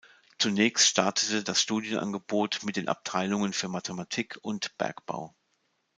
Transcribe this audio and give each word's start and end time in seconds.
Zunächst 0.39 0.87
startete 0.87 1.43
das 1.43 1.61
Studienangebot 1.61 2.63
mit 2.63 2.75
den 2.75 2.87
Abteilungen 2.87 3.53
für 3.53 3.67
Mathematik 3.67 4.35
und 4.41 4.75
Bergbau. 4.79 5.35